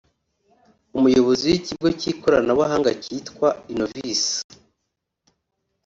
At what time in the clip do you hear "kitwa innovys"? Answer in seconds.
3.03-4.23